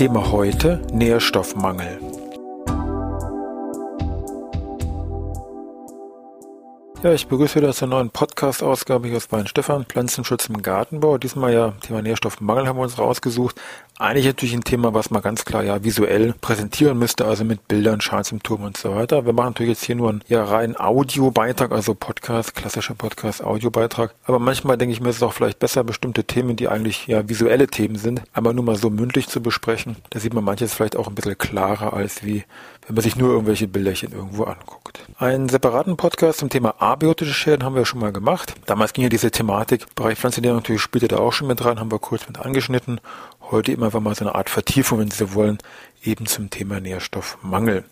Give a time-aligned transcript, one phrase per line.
[0.00, 2.09] Thema heute Nährstoffmangel.
[7.02, 11.16] Ja, ich begrüße wieder zur neuen Podcast-Ausgabe hier aus Bayern Stefan, Pflanzenschutz im Gartenbau.
[11.16, 13.58] Diesmal ja Thema Nährstoffmangel haben wir uns rausgesucht.
[13.98, 18.02] Eigentlich natürlich ein Thema, was man ganz klar ja visuell präsentieren müsste, also mit Bildern,
[18.02, 19.24] Schadsymptomen und so weiter.
[19.24, 24.14] Wir machen natürlich jetzt hier nur einen ja, rein Audiobeitrag, also Podcast, klassischer Podcast, Audiobeitrag.
[24.24, 27.26] Aber manchmal denke ich mir, ist es auch vielleicht besser, bestimmte Themen, die eigentlich ja
[27.26, 29.96] visuelle Themen sind, einmal nur mal so mündlich zu besprechen.
[30.10, 32.44] Da sieht man manches vielleicht auch ein bisschen klarer, als wie
[32.86, 35.00] wenn man sich nur irgendwelche Bilderchen irgendwo anguckt.
[35.18, 38.54] Einen separaten Podcast zum Thema abiotische Schäden haben wir schon mal gemacht.
[38.66, 41.92] Damals ging ja diese Thematik, Bereich Pflanzenernährung natürlich spielte da auch schon mit rein, haben
[41.92, 43.00] wir kurz mit angeschnitten.
[43.50, 45.58] Heute eben einfach mal so eine Art Vertiefung, wenn Sie wollen,
[46.04, 47.84] eben zum Thema Nährstoffmangel.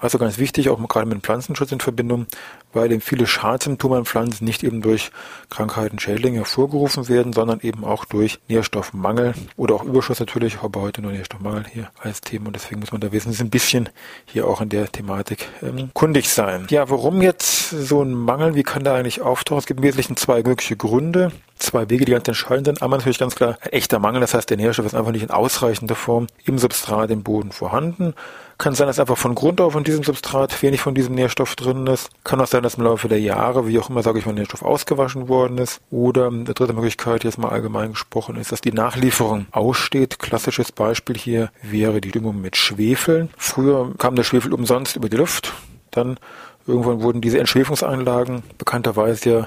[0.00, 2.26] Also ganz wichtig, auch gerade mit dem Pflanzenschutz in Verbindung,
[2.72, 5.10] weil eben viele Schadsymptome an Pflanzen nicht eben durch
[5.48, 11.00] Krankheiten, Schädlinge hervorgerufen werden, sondern eben auch durch Nährstoffmangel oder auch Überschuss natürlich, aber heute
[11.00, 13.88] nur Nährstoffmangel hier als Thema und deswegen muss man da wesentlich ein bisschen
[14.26, 16.66] hier auch in der Thematik ähm, kundig sein.
[16.70, 19.60] Ja, warum jetzt so ein Mangel, wie kann der eigentlich auftauchen?
[19.60, 22.82] Es gibt im Wesentlichen zwei mögliche Gründe zwei Wege, die ganz entscheidend sind.
[22.82, 25.94] Einmal natürlich ganz klar echter Mangel, das heißt, der Nährstoff ist einfach nicht in ausreichender
[25.94, 28.14] Form im Substrat, im Boden vorhanden.
[28.56, 31.86] Kann sein, dass einfach von Grund auf in diesem Substrat wenig von diesem Nährstoff drin
[31.88, 32.10] ist.
[32.22, 34.62] Kann auch sein, dass im Laufe der Jahre, wie auch immer, sage ich mal, Nährstoff
[34.62, 35.80] ausgewaschen worden ist.
[35.90, 40.20] Oder eine dritte Möglichkeit, jetzt mal allgemein gesprochen, ist, dass die Nachlieferung aussteht.
[40.20, 43.28] Klassisches Beispiel hier wäre die Düngung mit Schwefel.
[43.36, 45.52] Früher kam der Schwefel umsonst über die Luft.
[45.90, 46.18] Dann
[46.66, 49.46] irgendwann wurden diese Entschwefelungsanlagen bekannterweise ja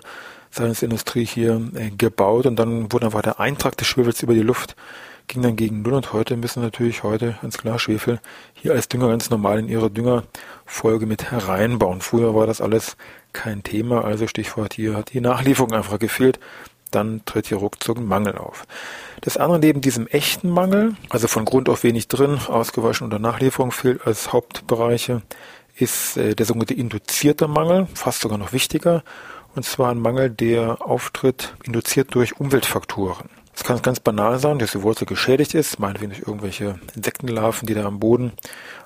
[0.81, 4.75] Industrie hier äh, gebaut und dann wurde einfach der Eintrag des Schwefels über die Luft
[5.27, 8.19] ging dann gegen Null und heute müssen natürlich heute ganz klar Schwefel
[8.53, 12.01] hier als Dünger ganz normal in ihre Düngerfolge mit hereinbauen.
[12.01, 12.95] Früher war das alles
[13.33, 16.39] kein Thema, also Stichwort hier hat die Nachlieferung einfach gefehlt.
[16.91, 18.65] Dann tritt hier ruckzuck ein Mangel auf.
[19.19, 23.71] Das andere neben diesem echten Mangel, also von Grund auf wenig drin, ausgewaschen oder Nachlieferung
[23.71, 25.21] fehlt als Hauptbereiche,
[25.75, 29.03] ist äh, der sogenannte induzierte Mangel, fast sogar noch wichtiger.
[29.57, 33.27] Und zwar ein Mangel, der auftritt, induziert durch Umweltfaktoren.
[33.55, 37.73] Es kann ganz banal sein, dass die Wurzel geschädigt ist, meinetwegen durch irgendwelche Insektenlarven, die
[37.73, 38.33] da am Boden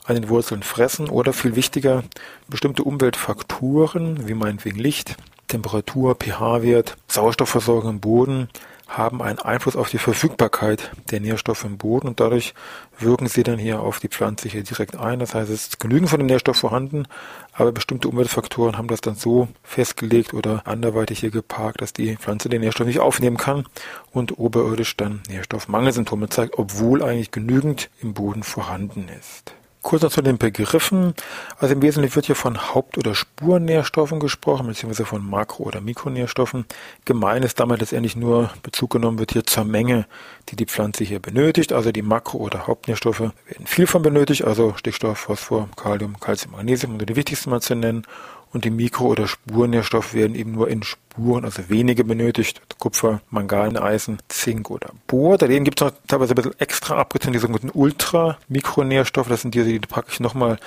[0.06, 2.04] an den Wurzeln fressen, oder viel wichtiger,
[2.48, 5.18] bestimmte Umweltfaktoren, wie meinetwegen Licht,
[5.50, 8.48] Temperatur, pH-Wert, Sauerstoffversorgung im Boden,
[8.97, 12.53] haben einen Einfluss auf die Verfügbarkeit der Nährstoffe im Boden und dadurch
[13.00, 15.19] wirken sie dann hier auf die Pflanze hier direkt ein.
[15.19, 17.07] Das heißt, es ist genügend von dem Nährstoff vorhanden,
[17.53, 22.50] aber bestimmte Umweltfaktoren haben das dann so festgelegt oder anderweitig hier geparkt, dass die Pflanze
[22.50, 23.66] den Nährstoff nicht aufnehmen kann
[24.12, 29.53] und oberirdisch dann Nährstoffmangelsymptome zeigt, obwohl eigentlich genügend im Boden vorhanden ist.
[29.81, 31.16] Kurz noch zu den Begriffen.
[31.58, 36.66] Also im Wesentlichen wird hier von Haupt- oder Spurnährstoffen gesprochen, beziehungsweise von Makro- oder Mikronährstoffen.
[37.06, 40.06] Gemein ist damit letztendlich nur Bezug genommen wird hier zur Menge,
[40.50, 41.74] die die Pflanze hier benötigt.
[41.74, 46.94] Also die Makro- oder Hauptnährstoffe werden viel von benötigt, also Stickstoff, Phosphor, Kalium, Calcium, Magnesium,
[46.94, 48.06] um die wichtigsten mal zu nennen
[48.54, 52.62] und die Mikro- oder Spurnährstoffe werden eben nur in Spuren, also wenige benötigt.
[52.80, 55.38] Kupfer, Mangan, Eisen, Zink oder Bohr.
[55.38, 59.30] Daneben gibt es noch teilweise ein bisschen extra abgezogen, die sogenannten Ultra-Mikronährstoffe.
[59.30, 60.58] Das sind die packe ich nochmal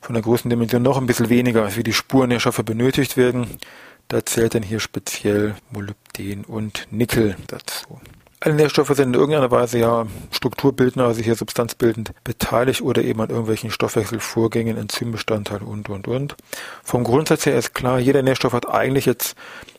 [0.00, 3.46] von der großen Dimension noch ein bisschen weniger, als wie die Spurnährstoffe benötigt werden.
[4.08, 8.00] Da zählt dann hier speziell Molybden und Nickel dazu.
[8.44, 13.30] Alle Nährstoffe sind in irgendeiner Weise ja strukturbildend, also hier substanzbildend beteiligt oder eben an
[13.30, 16.34] irgendwelchen Stoffwechselvorgängen, Enzymbestandteilen und, und, und.
[16.82, 19.36] Vom Grundsatz her ist klar, jeder Nährstoff hat eigentlich jetzt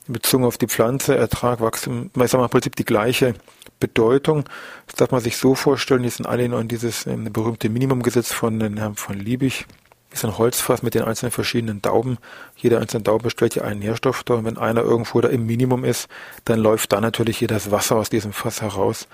[0.07, 3.33] bezogen auf die Pflanze, Ertrag, Wachstum, ich sag mal im Prinzip die gleiche
[3.81, 4.45] Bedeutung.
[4.87, 8.95] Das darf man sich so vorstellen, die sind alle in dieses berühmte Minimumgesetz von Herrn
[8.95, 9.65] von Liebig
[10.13, 12.17] ist ein Holzfass mit den einzelnen verschiedenen Dauben.
[12.55, 14.37] Jeder einzelne Dauben stellt ja einen Nährstoff dar.
[14.37, 16.07] Und wenn einer irgendwo da im Minimum ist,
[16.45, 19.07] dann läuft da natürlich hier das Wasser aus diesem Fass heraus.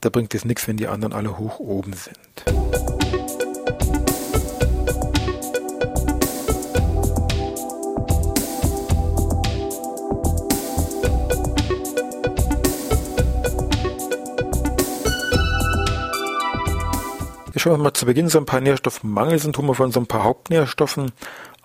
[0.00, 3.25] Da bringt es nichts, wenn die anderen alle hoch oben sind.
[17.74, 21.12] Wir mal zu Beginn so ein paar Nährstoffmangelsymptome von so ein paar Hauptnährstoffen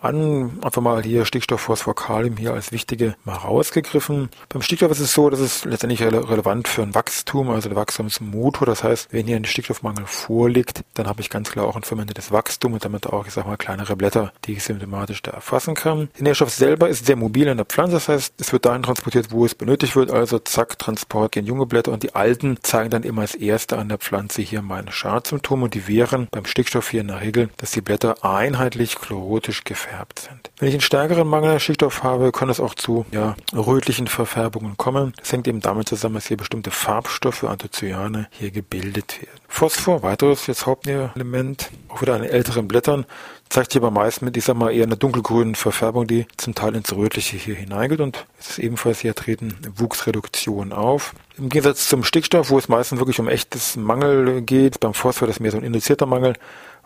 [0.01, 0.59] an.
[0.61, 4.29] Einfach mal hier Stickstoff, Phosphor, Kalium hier als wichtige mal rausgegriffen.
[4.49, 7.75] Beim Stickstoff ist es so, dass es letztendlich rele relevant für ein Wachstum, also der
[7.75, 8.65] Wachstumsmotor.
[8.65, 12.31] Das heißt, wenn hier ein Stickstoffmangel vorliegt, dann habe ich ganz klar auch ein vermindertes
[12.31, 16.09] Wachstum und damit auch, ich sag mal, kleinere Blätter, die ich symptomatisch da erfassen kann.
[16.17, 17.93] Der Nährstoff selber ist sehr mobil in der Pflanze.
[17.93, 20.11] Das heißt, es wird dahin transportiert, wo es benötigt wird.
[20.11, 23.89] Also zack, Transport gehen junge Blätter und die alten zeigen dann immer als erste an
[23.89, 27.71] der Pflanze hier meine Schadsymptome und die wären beim Stickstoff hier in der Regel, dass
[27.71, 30.51] die Blätter einheitlich chlorotisch gefärbt sind.
[30.57, 34.77] Wenn ich einen stärkeren Mangel an Stickstoff habe, kann es auch zu ja, rötlichen Verfärbungen
[34.77, 35.13] kommen.
[35.17, 39.39] Das hängt eben damit zusammen, dass hier bestimmte Farbstoffe, Anthocyane, hier gebildet werden.
[39.47, 43.05] Phosphor, weiteres jetzt Hauptelement, auch wieder an älteren Blättern,
[43.49, 46.75] zeigt sich aber meist mit, ich sag mal, eher einer dunkelgrünen Verfärbung, die zum Teil
[46.75, 51.13] ins Rötliche hier hineingeht und es ist ebenfalls hier treten Wuchsreduktion auf.
[51.37, 55.37] Im Gegensatz zum Stickstoff, wo es meistens wirklich um echtes Mangel geht, beim Phosphor das
[55.37, 56.35] ist mehr so ein induzierter Mangel,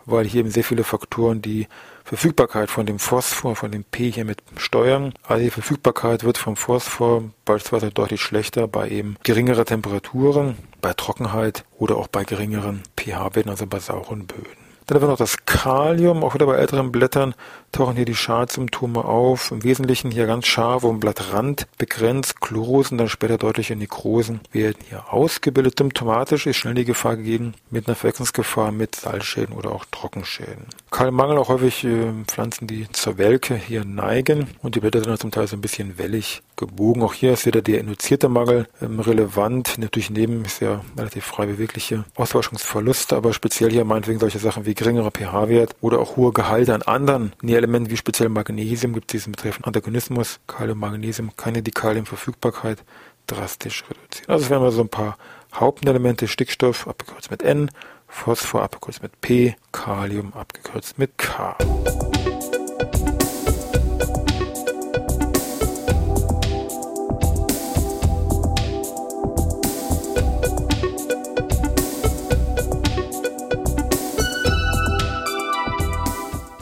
[0.06, 1.68] weil hier eben sehr viele Faktoren die
[2.04, 5.12] Verfügbarkeit von dem Phosphor, von dem P hier mit steuern.
[5.24, 11.64] Also die Verfügbarkeit wird vom Phosphor beispielsweise deutlich schlechter bei eben geringerer Temperaturen, bei Trockenheit
[11.78, 14.66] oder auch bei geringeren pH-Werten, also bei sauren Böden.
[14.86, 17.34] Dann haben wir noch das Kalium, auch wieder bei älteren Blättern
[17.76, 19.50] tauchen hier die Schadsymptome auf.
[19.50, 22.40] Im Wesentlichen hier ganz scharf um Blattrand begrenzt.
[22.40, 25.78] Chlorosen, dann später deutliche Nekrosen werden hier ausgebildet.
[25.78, 30.66] Symptomatisch ist schnell die Gefahr gegeben mit einer Verwechslungsgefahr mit Salzschäden oder auch Trockenschäden.
[30.90, 35.30] Kaliummangel auch häufig äh, Pflanzen, die zur Welke hier neigen und die Blätter sind zum
[35.30, 37.02] Teil so ein bisschen wellig gebogen.
[37.02, 39.76] Auch hier ist wieder der induzierte Mangel ähm, relevant.
[39.78, 44.74] Natürlich neben ist ja relativ frei bewegliche Auswaschungsverluste, aber speziell hier meinetwegen solche Sachen wie
[44.74, 47.32] geringerer pH-Wert oder auch hohe Gehalte an anderen
[47.66, 50.38] Nährelementen wie speziell Magnesium gibt es diesen betreffenden Antagonismus.
[50.46, 52.84] Kalium, Magnesium ja die Kaliumverfügbarkeit
[53.26, 54.30] drastisch reduzieren.
[54.30, 55.18] Also wären mal so ein paar
[55.52, 56.28] Hauptelemente.
[56.28, 57.70] Stickstoff abgekürzt mit N,
[58.06, 61.56] Phosphor abgekürzt mit P, Kalium abgekürzt mit K.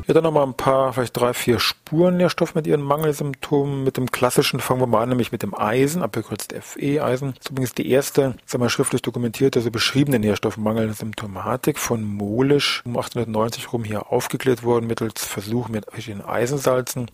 [0.06, 3.84] Ja, dann nochmal ein paar, vielleicht drei, vier Spurennährstoffe mit ihren Mangelsymptomen.
[3.84, 7.32] Mit dem klassischen fangen wir mal an, nämlich mit dem Eisen, abgekürzt Fe, Eisen.
[7.36, 12.98] Das ist übrigens die erste, sagen wir, schriftlich dokumentierte, also beschriebene Nährstoffmangelsymptomatik von Molisch um
[12.98, 17.10] 1890 rum hier aufgeklärt worden mittels Versuch mit verschiedenen Eisensalzen.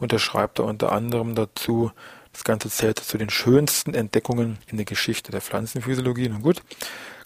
[0.00, 1.92] Und er schreibt da unter anderem dazu,
[2.32, 6.28] das Ganze zählt zu den schönsten Entdeckungen in der Geschichte der Pflanzenphysiologie.
[6.28, 6.62] Nun gut.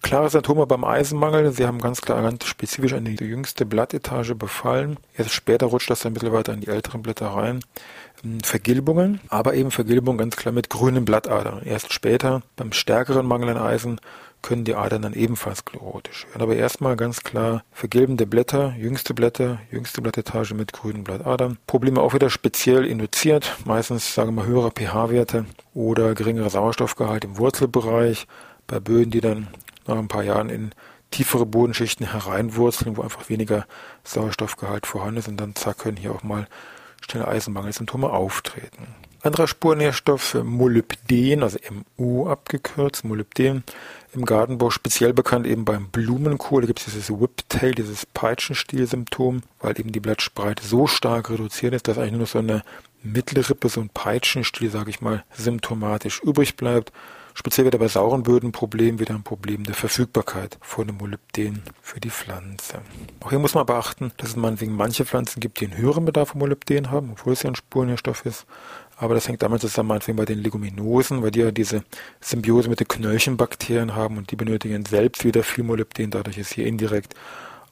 [0.03, 1.53] Klare Symptome beim Eisenmangel.
[1.53, 4.97] Sie haben ganz klar ganz spezifisch an die jüngste Blattetage befallen.
[5.17, 7.61] Erst später rutscht das dann ein bisschen in die älteren Blätter rein.
[8.25, 11.63] Ähm, Vergilbungen, aber eben Vergilbung ganz klar mit grünen Blattadern.
[11.65, 14.01] Erst später, beim stärkeren Mangel an Eisen,
[14.41, 16.43] können die Adern dann ebenfalls chlorotisch werden.
[16.43, 21.59] Aber erstmal ganz klar vergilbende Blätter, jüngste Blätter, jüngste Blattetage mit grünen Blattadern.
[21.67, 27.37] Probleme auch wieder speziell induziert, meistens sagen wir mal höhere pH-Werte oder geringerer Sauerstoffgehalt im
[27.39, 28.27] Wurzelbereich
[28.69, 29.49] bei Böden, die dann
[29.89, 30.73] nach ein paar Jahren in
[31.11, 33.67] tiefere Bodenschichten hereinwurzeln, wo einfach weniger
[34.05, 36.47] Sauerstoffgehalt vorhanden ist und dann zack können hier auch mal
[37.01, 38.87] schnell Eisenmangelsymptome auftreten.
[39.21, 41.59] Anderer Spurnährstoff Molybden, also
[41.97, 43.65] MU abgekürzt, Molybden,
[44.15, 46.63] im Gartenbau speziell bekannt eben beim Blumenkohl.
[46.63, 51.89] Da gibt es dieses Whiptail, dieses Peitschenstiel-Symptom, weil eben die Blattspreite so stark reduziert ist,
[51.89, 52.63] dass eigentlich nur so eine
[53.03, 56.93] Mittelrippe, so ein Peitschenstiel, sage ich mal, symptomatisch übrig bleibt.
[57.39, 62.11] Speziell wieder bei sauren Böden Problem, wieder ein Problem der Verfügbarkeit von Molybden für die
[62.11, 62.81] Pflanze.
[63.21, 66.33] Auch hier muss man beachten, dass es meinetwegen manche Pflanzen gibt, die einen höheren Bedarf
[66.33, 68.45] an Molybden haben, obwohl es ja ein Spurnährstoff ist.
[68.97, 71.85] Aber das hängt damit zusammen, meinetwegen bei den Leguminosen, weil die ja diese
[72.21, 76.11] Symbiose mit den Knöllchenbakterien haben und die benötigen selbst wieder viel Molybden.
[76.11, 77.15] Dadurch ist hier indirekt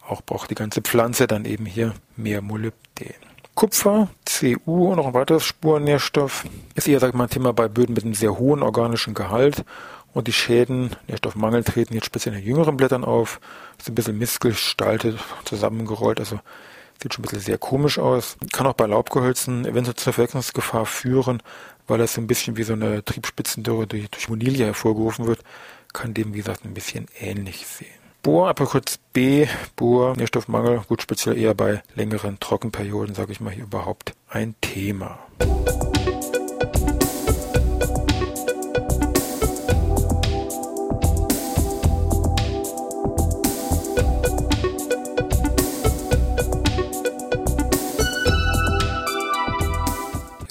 [0.06, 3.25] auch braucht die ganze Pflanze dann eben hier mehr Molybden.
[3.56, 6.44] Kupfer, Cu und noch ein weiteres Spurnährstoff
[6.74, 9.64] ist eher, sag ich mal, ein Thema bei Böden mit einem sehr hohen organischen Gehalt.
[10.12, 13.40] Und die Schäden, Nährstoffmangel treten jetzt speziell in den jüngeren Blättern auf.
[13.78, 16.38] Ist ein bisschen missgestaltet, zusammengerollt, also
[17.02, 18.36] sieht schon ein bisschen sehr komisch aus.
[18.52, 21.42] Kann auch bei Laubgehölzen eventuell zur Verwechslungsgefahr führen,
[21.86, 25.40] weil das ein bisschen wie so eine Triebspitzendürre durch, durch Monilia hervorgerufen wird.
[25.94, 27.88] Kann dem, wie gesagt, ein bisschen ähnlich sehen.
[28.26, 33.62] Bohr, kurz B, Bohr, Nährstoffmangel, gut speziell eher bei längeren Trockenperioden, sage ich mal hier
[33.62, 35.20] überhaupt ein Thema.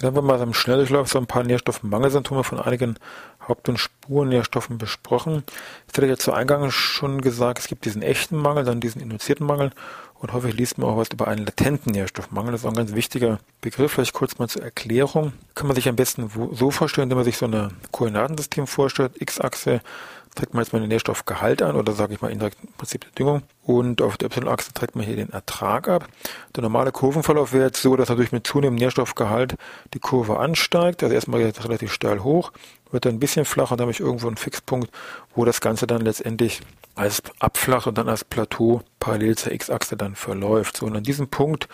[0.05, 2.99] Dann haben wir mal im Schnelldurchlauf so ein paar Nährstoffmangelsymptome von einigen
[3.47, 5.43] Haupt- und Spurnährstoffen besprochen.
[5.87, 9.47] Ich hatte ja zu Eingang schon gesagt, es gibt diesen echten Mangel, dann diesen induzierten
[9.47, 9.71] Mangel
[10.25, 12.51] und häufig liest man auch was über einen latenten Nährstoffmangel.
[12.51, 13.91] Das ist auch ein ganz wichtiger Begriff.
[13.91, 15.33] Vielleicht kurz mal zur Erklärung.
[15.53, 19.21] Kann man sich am besten so vorstellen, wenn man sich so ein Koordinatensystem vorstellt.
[19.21, 19.81] X-Achse
[20.33, 23.13] trägt man jetzt mal den Nährstoffgehalt an oder sage ich mal indirekt im Prinzip die
[23.13, 23.43] Düngung.
[23.61, 26.07] Und auf der Y-Achse trägt man hier den Ertrag ab.
[26.55, 29.57] Der normale Kurvenverlauf wäre jetzt so, dass natürlich mit zunehmendem Nährstoffgehalt
[29.93, 31.03] die Kurve ansteigt.
[31.03, 32.51] Also erstmal jetzt relativ steil hoch,
[32.89, 34.89] wird dann ein bisschen flacher, dann habe ich irgendwo einen Fixpunkt,
[35.35, 36.61] wo das Ganze dann letztendlich
[36.95, 40.77] als abflacht und dann als Plateau parallel zur X-Achse dann verläuft.
[40.77, 41.67] So, und an diesem Punkt,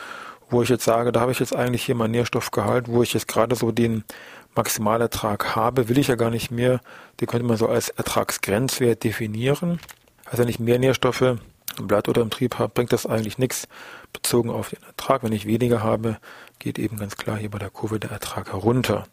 [0.49, 3.27] wo ich jetzt sage, da habe ich jetzt eigentlich hier mein Nährstoffgehalt, wo ich jetzt
[3.27, 4.03] gerade so den
[4.55, 6.81] Maximalertrag habe, will ich ja gar nicht mehr.
[7.19, 9.79] Die könnte man so als Ertragsgrenzwert definieren.
[10.25, 13.67] Also wenn ich mehr Nährstoffe im Blatt oder im Trieb habe, bringt das eigentlich nichts
[14.11, 15.23] bezogen auf den Ertrag.
[15.23, 16.17] Wenn ich weniger habe,
[16.59, 19.05] geht eben ganz klar hier bei der Kurve der Ertrag herunter.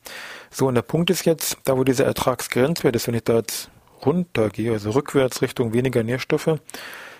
[0.51, 3.71] So, und der Punkt ist jetzt, da wo dieser Ertragsgrenzwert ist, wenn ich da jetzt
[4.05, 6.59] runtergehe, also rückwärts Richtung weniger Nährstoffe,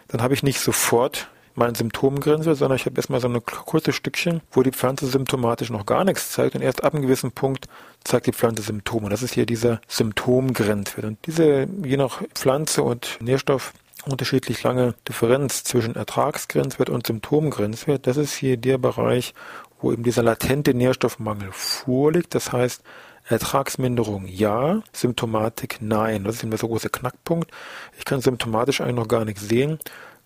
[0.09, 4.41] dann habe ich nicht sofort meine Symptomgrenze, sondern ich habe erstmal so ein kurzes Stückchen,
[4.53, 7.67] wo die Pflanze symptomatisch noch gar nichts zeigt und erst ab einem gewissen Punkt
[8.05, 9.11] zeigt die Pflanze Symptome.
[9.11, 11.05] Das ist hier dieser Symptomgrenzwert.
[11.05, 13.73] Und diese, je nach Pflanze und Nährstoff,
[14.07, 19.35] unterschiedlich lange Differenz zwischen Ertragsgrenzwert und Symptomgrenzwert, das ist hier der Bereich,
[19.81, 22.35] wo eben dieser latente Nährstoffmangel vorliegt.
[22.35, 22.83] Das heißt,
[23.29, 26.25] Ertragsminderung ja, Symptomatik nein.
[26.25, 27.51] Das ist immer so großer Knackpunkt.
[27.99, 29.79] Ich kann symptomatisch eigentlich noch gar nichts sehen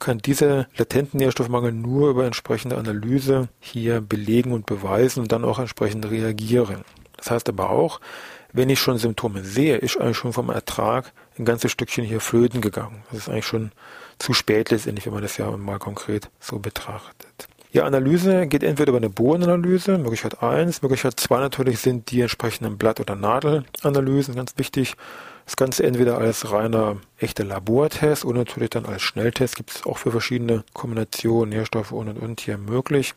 [0.02, 5.60] kann dieser latenten Nährstoffmangel nur über entsprechende Analyse hier belegen und beweisen und dann auch
[5.60, 6.84] entsprechend reagieren.
[7.16, 8.00] Das heißt aber auch,
[8.52, 12.60] wenn ich schon Symptome sehe, ist eigentlich schon vom Ertrag ein ganzes Stückchen hier flöten
[12.60, 13.04] gegangen.
[13.10, 13.70] Das ist eigentlich schon
[14.18, 17.48] zu spät letztendlich, wenn man das ja mal konkret so betrachtet.
[17.74, 22.76] Ja, Analyse geht entweder über eine Bohranalyse, Möglichkeit 1, Möglichkeit 2 natürlich sind die entsprechenden
[22.76, 24.94] Blatt- oder Nadelanalysen, ganz wichtig.
[25.46, 29.96] Das Ganze entweder als reiner echter Labortest oder natürlich dann als Schnelltest gibt es auch
[29.96, 33.14] für verschiedene Kombinationen, Nährstoffe und und und hier möglich.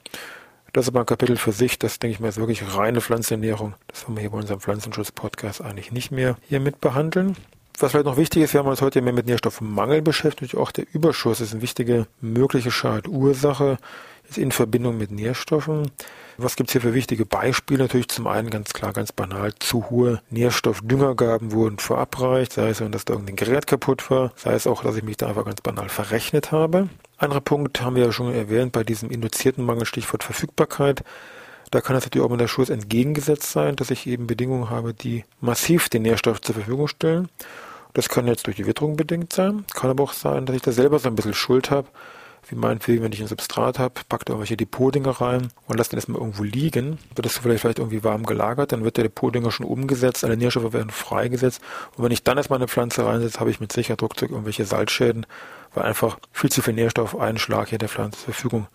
[0.72, 3.74] Das ist aber ein Kapitel für sich, das denke ich mal ist wirklich reine Pflanzenernährung.
[3.88, 7.36] Das haben wir hier bei unserem Pflanzenschutz-Podcast eigentlich nicht mehr hier mit behandeln.
[7.78, 10.56] Was vielleicht noch wichtig ist, wir haben uns heute mehr mit Nährstoffmangel beschäftigt.
[10.56, 13.80] Auch der Überschuss ist eine wichtige mögliche Schadursache
[14.36, 15.92] in Verbindung mit Nährstoffen.
[16.38, 17.84] Was gibt's hier für wichtige Beispiele?
[17.84, 23.06] Natürlich zum einen ganz klar, ganz banal, zu hohe Nährstoffdüngergaben wurden verabreicht, sei es, dass
[23.06, 25.88] da irgendein Gerät kaputt war, sei es auch, dass ich mich da einfach ganz banal
[25.88, 26.90] verrechnet habe.
[27.18, 31.04] Anderer Punkt haben wir ja schon erwähnt bei diesem induzierten Mangel, Stichwort Verfügbarkeit.
[31.72, 34.94] Da kann es natürlich auch mit der Schuss entgegengesetzt sein, dass ich eben Bedingungen habe,
[34.94, 37.30] die massiv den Nährstoff zur Verfügung stellen.
[37.94, 40.74] Das kann jetzt durch die Witterung bedingt sein, kann aber auch sein, dass ich da
[40.74, 41.88] selber so ein bisschen Schuld habe,
[42.48, 46.20] wie meinetwegen, wenn ich ein Substrat habe, packt irgendwelche Depotdinger rein und lasst den erstmal
[46.20, 50.24] irgendwo liegen, wird das vielleicht, vielleicht irgendwie warm gelagert, dann wird der Depotdinger schon umgesetzt,
[50.24, 51.62] alle Nährstoffe werden freigesetzt
[51.98, 55.26] und wenn ich dann erstmal eine Pflanze reinsetze, habe ich mit Sicherheit Druckzeug irgendwelche Salzschäden,
[55.74, 58.68] weil einfach viel zu viel Nährstoff einen Schlag hier der Pflanze zur Verfügung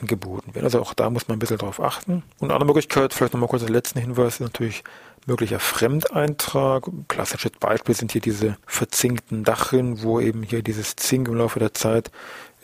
[0.00, 0.64] angeboten werden.
[0.64, 2.22] Also auch da muss man ein bisschen drauf achten.
[2.38, 4.84] Und eine andere Möglichkeit, vielleicht nochmal kurz als letzten Hinweis, ist natürlich
[5.26, 6.88] möglicher Fremdeintrag.
[7.08, 11.74] Klassisches Beispiel sind hier diese verzinkten Dachrinnen, wo eben hier dieses Zink im Laufe der
[11.74, 12.10] Zeit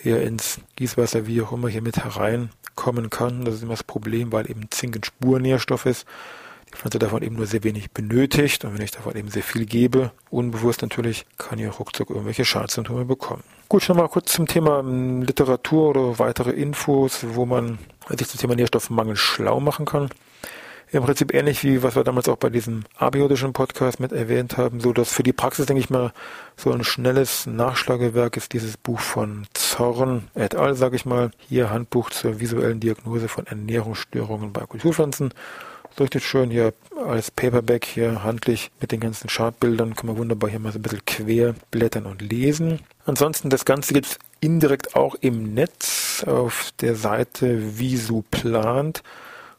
[0.03, 3.45] eher ins Gießwasser, wie auch immer, hier mit hereinkommen kann.
[3.45, 6.07] Das ist immer das Problem, weil eben Zink ein Spurnährstoff ist.
[6.71, 8.65] Die Pflanze davon eben nur sehr wenig benötigt.
[8.65, 13.05] Und wenn ich davon eben sehr viel gebe, unbewusst natürlich, kann ich ruckzuck irgendwelche Schadsymptome
[13.05, 13.43] bekommen.
[13.69, 17.79] Gut, schon mal kurz zum Thema ähm, Literatur oder weitere Infos, wo man
[18.11, 20.11] sich zum Thema Nährstoffmangel schlau machen kann
[20.91, 24.81] im Prinzip ähnlich wie was wir damals auch bei diesem abiotischen Podcast mit erwähnt haben,
[24.81, 26.13] so dass für die Praxis, denke ich mal,
[26.57, 29.47] so ein schnelles Nachschlagewerk ist dieses Buch von
[29.79, 35.33] Zorn et al., sage ich mal, hier Handbuch zur visuellen Diagnose von Ernährungsstörungen bei Kulturpflanzen.
[35.97, 36.75] So richtig schön hier
[37.07, 40.83] als Paperback hier handlich mit den ganzen Chartbildern kann man wunderbar hier mal so ein
[40.83, 42.81] bisschen quer blättern und lesen.
[43.07, 49.05] Ansonsten das Ganze gibt's indirekt auch im Netz auf der Seite Visuplant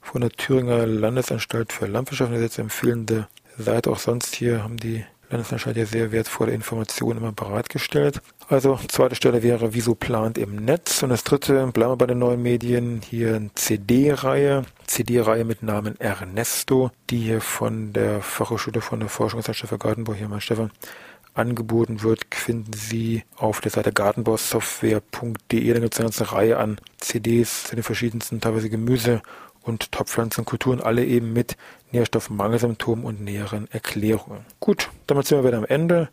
[0.02, 2.32] von der Thüringer Landesanstalt für Landwirtschaft.
[2.32, 3.90] Das ist jetzt empfehlende Seite.
[3.90, 8.22] Auch sonst hier haben die Landesanstalt ja sehr wertvolle Informationen immer bereitgestellt.
[8.48, 11.04] Also zweite Stelle wäre Wieso plant im Netz.
[11.04, 14.64] Und das dritte, bleiben wir bei den neuen Medien, hier eine CD-Reihe.
[14.88, 20.30] CD-Reihe mit Namen Ernesto, die hier von der Fachhochschule von der Forschungsanstalt für Gartenbau, hier
[20.30, 20.72] mein Stefan,
[21.36, 25.74] angeboten wird, finden Sie auf der Seite gartenbausoftware.de.
[25.74, 29.22] Da gibt es eine ganze Reihe an CDs zu den verschiedensten, teilweise Gemüse-
[29.64, 31.58] und Topfpflanzenkulturen, alle eben mit
[31.92, 34.46] Nährstoffmangelsymptomen und näheren Erklärungen.
[34.60, 36.10] Gut, damit sind wir wieder am Ende.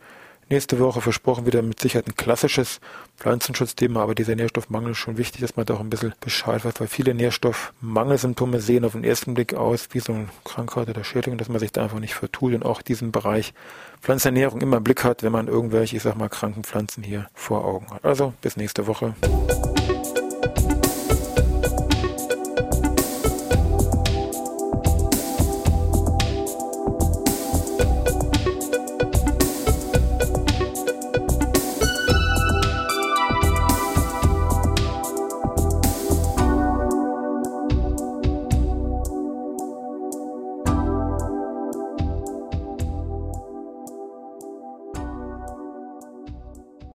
[0.48, 2.78] Nächste Woche versprochen wieder mit Sicherheit ein klassisches
[3.16, 6.74] Pflanzenschutzthema, aber dieser Nährstoffmangel ist schon wichtig, dass man da auch ein bisschen Bescheid weiß,
[6.78, 11.36] weil viele Nährstoffmangelsymptome sehen auf den ersten Blick aus wie so eine Krankheit oder Schädigung,
[11.36, 13.54] dass man sich da einfach nicht vertut und auch diesen Bereich
[14.00, 17.64] Pflanzenernährung immer im Blick hat, wenn man irgendwelche, ich sag mal, kranken Pflanzen hier vor
[17.64, 18.04] Augen hat.
[18.04, 19.16] Also bis nächste Woche.